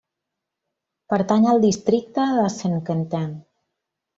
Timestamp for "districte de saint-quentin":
1.67-3.33